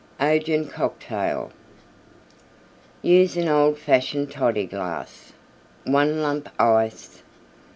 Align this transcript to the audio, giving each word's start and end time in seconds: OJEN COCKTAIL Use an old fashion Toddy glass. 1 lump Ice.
OJEN 0.19 0.65
COCKTAIL 0.67 1.51
Use 3.03 3.37
an 3.37 3.47
old 3.47 3.77
fashion 3.77 4.25
Toddy 4.25 4.65
glass. 4.65 5.33
1 5.83 6.23
lump 6.23 6.49
Ice. 6.59 7.21